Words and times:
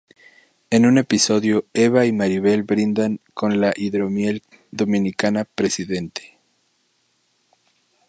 En 0.71 0.87
un 0.87 0.97
episodio 0.97 1.67
Eva 1.75 2.07
y 2.07 2.11
Maribel 2.11 2.63
brindan 2.63 3.19
con 3.35 3.61
la 3.61 3.71
hidromiel 3.77 4.41
dominicana 4.71 5.45
Presidente. 5.45 6.39